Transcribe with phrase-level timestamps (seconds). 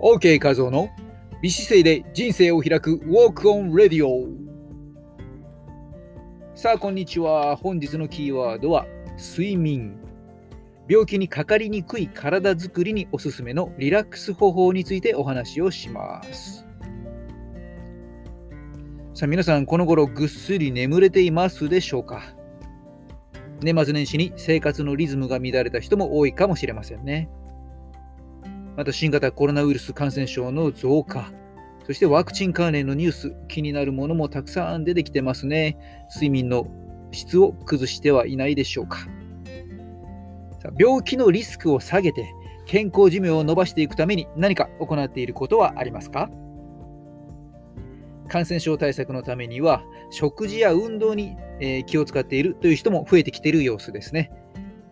[0.00, 0.90] OK 画像の
[1.42, 4.28] 美姿勢で人生を開くウォークオンレディオ
[6.54, 7.56] さあこんにちは。
[7.56, 8.86] 本日のキーワードは
[9.18, 9.98] 睡眠。
[10.88, 16.64] 病気にかかりにくい体づくりにおすすめのリラックス方法についてお話をします。
[19.14, 22.22] さあ皆さんこの頃ぐっすり眠れていますでしょうか？
[23.62, 27.28] 年末年始に生活のリズムが乱れた人も多いかもしれませんね。
[28.78, 31.32] また新型コロナウイルス感染症の増加、
[31.84, 35.76] そしてワクチン関連のニュース、気になるものもたくさん出てきてますね。
[36.14, 36.68] 睡眠の
[37.10, 38.98] 質を崩してはいないでしょうか。
[40.62, 42.32] さ病気のリスクを下げて
[42.66, 46.30] 健康寿命を伸ばしていくために何か行っていることはありますか？
[48.28, 49.82] 感染症対策のためには
[50.12, 51.36] 食事や運動に
[51.86, 54.30] 気を使っているという人も増えてきている様子ですね。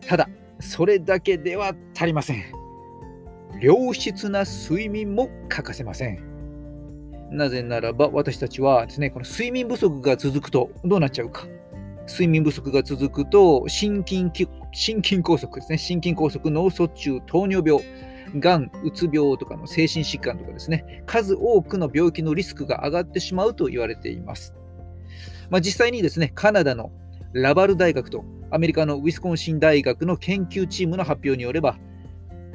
[0.05, 0.29] ただ、
[0.59, 2.66] それだけでは足りません。
[3.61, 6.37] 良質な睡眠も欠かせません。
[7.31, 11.47] なぜならば私たちはですね、この睡眠不足が続くとどうなっちゃうか。
[12.09, 14.31] 睡眠不足が続くと心筋
[14.73, 17.83] 心筋梗塞ですね、心筋梗塞、脳卒中、糖尿病、
[18.41, 24.55] がん、うつ病とかの精神疾患とかですね、数多くの病気のリスクが上がってしまうと言われています。
[25.51, 26.91] まあ、実際にですね、カナダの
[27.33, 31.79] ラバル大学とアメリカのウィスコンシン大学の研究チームの発表によれば、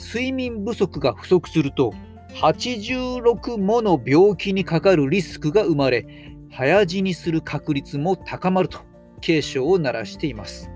[0.02, 1.94] 睡眠不足が不足すると、
[2.42, 6.06] 86もの病気にかかるリスクが生まれ、
[6.52, 8.80] 早死にする確率も高まると
[9.22, 10.70] 警鐘を鳴らしています。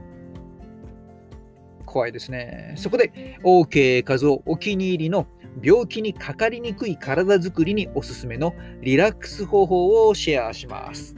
[1.85, 2.73] 怖いですね。
[2.77, 5.27] そこで OK 画像お気に入りの
[5.61, 11.15] 病気にかかりにくい体づくりにおすすめのリラックス方法をシェアします。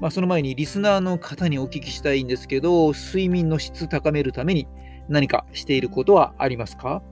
[0.00, 4.68] まあ、その前にリスナーの方にお聞きしたいんですけど、睡眠の質高めるために
[5.08, 7.02] 何かしていることはありますか？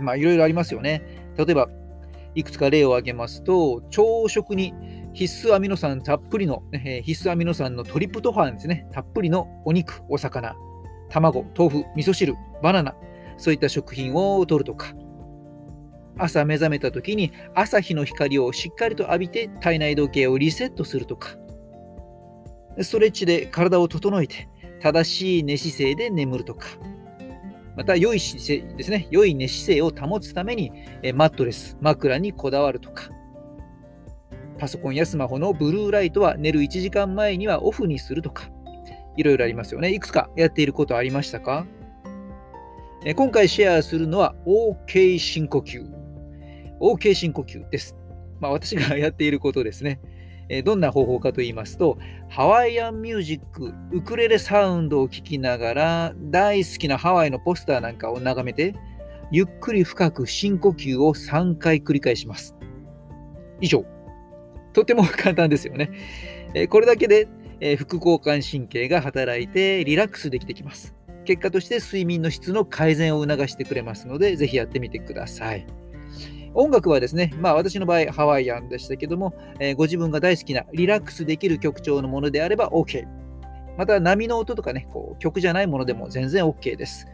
[0.00, 1.02] まあ、いろいろありますよね。
[1.36, 1.68] 例えば、
[2.34, 4.74] いくつか例を挙げますと、朝食に
[5.12, 10.56] 必須アミノ酸たっぷりの、え必須アミノ酸のトリプトファンですね、たっぷりのお肉、お魚、
[11.08, 12.96] 卵、豆腐、味噌汁、バナナ、
[13.36, 14.94] そういった食品を摂るとか、
[16.18, 21.30] 朝目覚めた時に朝日の光をしっかりと浴びて体内時計をリセットするとか、
[22.80, 24.48] ストレッチで体を整えて
[24.84, 26.66] 正しい寝姿勢で眠るとか、
[27.74, 30.72] また良い姿勢ですね、良い寝姿勢を保つために
[31.14, 33.08] マットレス、枕にこだわるとか、
[34.58, 38.50] パソコンやスマホのブルーライトは寝る1時間前にはオフにするとか、
[39.16, 39.90] いろいろありますよね。
[39.90, 41.66] いくつかやっていることありましたか？
[43.16, 45.82] 今回シェアするのは OK 深呼吸。
[46.78, 47.96] OK 深呼吸です。
[48.38, 49.98] まあ、私がやっていることですね。
[50.64, 58.74] どんな方法かと言いますと、ハワイアンミュージック、ウクレレサウンドを聴きながら、大好きなハワイのポスターなんかを眺めて、
[59.30, 62.54] ゆっくり深く深呼吸を3回繰り返します。
[63.60, 63.84] 以上。
[64.72, 65.90] とても簡単ですよね。
[66.54, 67.28] えこれだけで、
[67.60, 70.94] え副交感神経が働いてリラックスできてきます。
[71.24, 75.66] 結果として睡眠の質の改善を促してくれますので、ぜひやってみてください。
[76.54, 83.06] 音楽はですね、まあ私の場合ハワイアンでしたけども、えー、ご自分が大好きなリラックスできる曲調のものであれば OK。
[83.76, 87.06] また波の音とかね、こう曲じゃないものでも全然 OK です。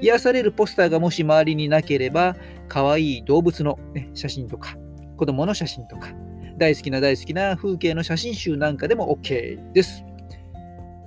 [0.00, 2.36] 癒されるポスターがもし周りになければ、
[2.68, 4.76] 可愛い動物の、ね、写真とか、
[5.16, 6.08] 子供の写真とか、
[6.58, 10.04] 大好きな大好きな風景の写真集なんかでも OK です。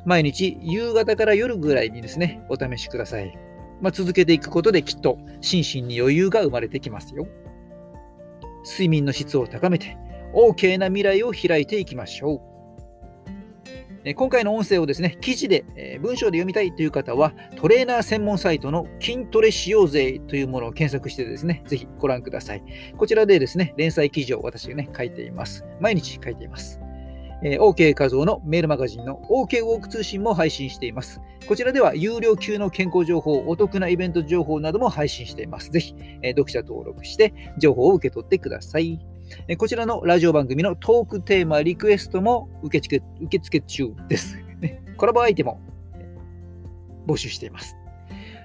[0.05, 3.37] 毎日夕方から夜ぐらいにですね、お試しください。
[3.81, 7.27] まあ、続けていくことできっと心身に余裕が生まれてきますよ。
[8.63, 9.97] 睡眠の質を高めて
[10.33, 12.53] OK な未来を開いていきましょう。
[14.15, 22.63] 今回の音声をですね、記事で、え文章で読みたいという方は、トレーナー専門サイトの筋トレしようぜというものを検索してですね、ぜひご覧ください。
[22.97, 25.63] こちらでですね、連載記事を私がね、書いています。
[25.79, 26.82] 毎日書いています。
[27.43, 31.19] え OK 画像のメールマガジンの OK ウォーク通信も配信しています。
[31.47, 35.69] こちらでは有料級の健康情報、お得なイベント情報なども配信しています。
[35.69, 38.99] ぜひ、え読者登録して情報を受け取ってください。
[39.57, 44.37] こちらのラジオ番組のトークテーマ、リクエストも受付受付中です。
[44.95, 45.59] コラボ相手も
[47.05, 47.75] 募集しています。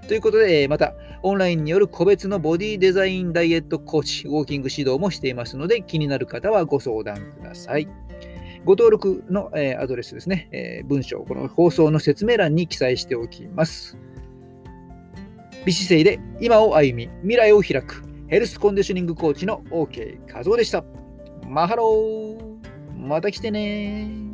[0.08, 7.86] ということで、また、オンラインによる個別のボディデザインダイエットコーチ、ウォーキング指導もしていますので、気になる方はご相談ください。
[8.68, 13.96] ご登録の、えアドレスですね、え文章、この放送の説明欄に記載しておきます。
[15.64, 18.04] 美姿勢で今を歩み、未来を開く。
[18.26, 20.84] ヘルスコンディショニングコーチの OK 和夫でした。
[21.46, 22.58] マハロー
[22.94, 24.27] また来てね